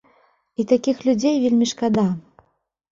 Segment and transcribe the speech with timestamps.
[0.61, 2.09] І такіх людзей вельмі шкада.